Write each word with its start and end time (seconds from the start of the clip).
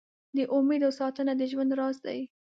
د 0.35 0.37
امېدو 0.55 0.89
ساتنه 0.99 1.33
د 1.39 1.41
ژوند 1.51 1.71
راز 1.79 1.97
دی. 2.05 2.19